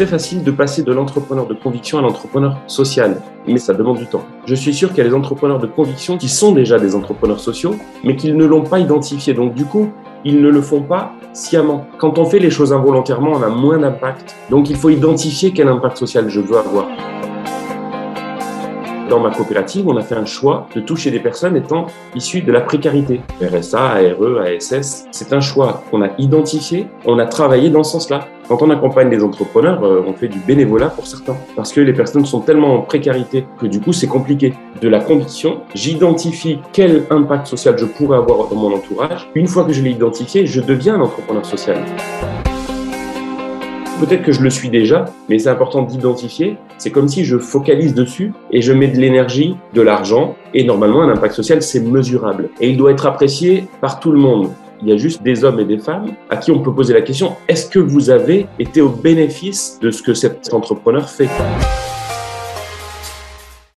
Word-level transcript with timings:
très 0.00 0.06
facile 0.06 0.42
de 0.42 0.50
passer 0.50 0.82
de 0.82 0.94
l'entrepreneur 0.94 1.46
de 1.46 1.52
conviction 1.52 1.98
à 1.98 2.00
l'entrepreneur 2.00 2.56
social, 2.66 3.20
mais 3.46 3.58
ça 3.58 3.74
demande 3.74 3.98
du 3.98 4.06
temps. 4.06 4.24
Je 4.46 4.54
suis 4.54 4.72
sûr 4.72 4.88
qu'il 4.88 4.96
y 4.96 5.00
a 5.02 5.04
des 5.04 5.14
entrepreneurs 5.14 5.58
de 5.58 5.66
conviction 5.66 6.16
qui 6.16 6.30
sont 6.30 6.52
déjà 6.52 6.78
des 6.78 6.94
entrepreneurs 6.94 7.38
sociaux, 7.38 7.74
mais 8.02 8.16
qu'ils 8.16 8.34
ne 8.34 8.46
l'ont 8.46 8.62
pas 8.62 8.78
identifié. 8.78 9.34
Donc 9.34 9.52
du 9.52 9.66
coup, 9.66 9.90
ils 10.24 10.40
ne 10.40 10.48
le 10.48 10.62
font 10.62 10.80
pas 10.80 11.12
sciemment. 11.34 11.86
Quand 11.98 12.18
on 12.18 12.24
fait 12.24 12.38
les 12.38 12.48
choses 12.48 12.72
involontairement, 12.72 13.32
on 13.32 13.42
a 13.42 13.50
moins 13.50 13.76
d'impact. 13.76 14.36
Donc 14.48 14.70
il 14.70 14.76
faut 14.76 14.88
identifier 14.88 15.52
quel 15.52 15.68
impact 15.68 15.98
social 15.98 16.30
je 16.30 16.40
veux 16.40 16.56
avoir 16.56 16.86
dans 19.10 19.18
ma 19.18 19.30
coopérative, 19.32 19.88
on 19.88 19.96
a 19.96 20.02
fait 20.02 20.14
un 20.14 20.24
choix 20.24 20.68
de 20.72 20.80
toucher 20.80 21.10
des 21.10 21.18
personnes 21.18 21.56
étant 21.56 21.86
issues 22.14 22.42
de 22.42 22.52
la 22.52 22.60
précarité. 22.60 23.20
RSA, 23.42 23.80
ARE, 23.80 24.40
ASS, 24.40 25.08
c'est 25.10 25.32
un 25.32 25.40
choix 25.40 25.82
qu'on 25.90 26.00
a 26.00 26.10
identifié, 26.18 26.86
on 27.04 27.18
a 27.18 27.26
travaillé 27.26 27.70
dans 27.70 27.82
ce 27.82 27.90
sens-là. 27.90 28.28
Quand 28.50 28.62
on 28.62 28.70
accompagne 28.70 29.08
des 29.08 29.22
entrepreneurs, 29.22 29.84
euh, 29.84 30.02
on 30.04 30.12
fait 30.12 30.26
du 30.26 30.40
bénévolat 30.40 30.88
pour 30.88 31.06
certains, 31.06 31.36
parce 31.54 31.72
que 31.72 31.80
les 31.80 31.92
personnes 31.92 32.26
sont 32.26 32.40
tellement 32.40 32.74
en 32.74 32.80
précarité 32.80 33.44
que 33.60 33.66
du 33.66 33.80
coup 33.80 33.92
c'est 33.92 34.08
compliqué. 34.08 34.54
De 34.82 34.88
la 34.88 34.98
conviction, 34.98 35.60
j'identifie 35.72 36.58
quel 36.72 37.04
impact 37.10 37.46
social 37.46 37.78
je 37.78 37.84
pourrais 37.84 38.16
avoir 38.16 38.48
dans 38.48 38.56
mon 38.56 38.74
entourage. 38.74 39.30
Une 39.36 39.46
fois 39.46 39.62
que 39.62 39.72
je 39.72 39.80
l'ai 39.82 39.90
identifié, 39.90 40.46
je 40.46 40.60
deviens 40.60 40.96
un 40.96 41.02
entrepreneur 41.02 41.46
social. 41.46 41.78
Peut-être 44.00 44.22
que 44.22 44.32
je 44.32 44.42
le 44.42 44.50
suis 44.50 44.68
déjà, 44.68 45.04
mais 45.28 45.38
c'est 45.38 45.50
important 45.50 45.82
d'identifier. 45.82 46.56
C'est 46.76 46.90
comme 46.90 47.06
si 47.06 47.24
je 47.24 47.38
focalise 47.38 47.94
dessus 47.94 48.32
et 48.50 48.62
je 48.62 48.72
mets 48.72 48.88
de 48.88 48.96
l'énergie, 48.96 49.56
de 49.74 49.82
l'argent, 49.82 50.34
et 50.54 50.64
normalement 50.64 51.02
un 51.02 51.10
impact 51.10 51.34
social, 51.34 51.62
c'est 51.62 51.80
mesurable. 51.80 52.48
Et 52.60 52.70
il 52.70 52.76
doit 52.76 52.90
être 52.90 53.06
apprécié 53.06 53.66
par 53.80 54.00
tout 54.00 54.10
le 54.10 54.18
monde. 54.18 54.48
Il 54.82 54.88
y 54.88 54.92
a 54.92 54.96
juste 54.96 55.22
des 55.22 55.44
hommes 55.44 55.60
et 55.60 55.66
des 55.66 55.78
femmes 55.78 56.12
à 56.30 56.38
qui 56.38 56.50
on 56.50 56.60
peut 56.60 56.74
poser 56.74 56.94
la 56.94 57.02
question, 57.02 57.36
est-ce 57.48 57.68
que 57.68 57.78
vous 57.78 58.08
avez 58.08 58.46
été 58.58 58.80
au 58.80 58.88
bénéfice 58.88 59.78
de 59.80 59.90
ce 59.90 60.02
que 60.02 60.14
cet 60.14 60.52
entrepreneur 60.54 61.08
fait? 61.08 61.28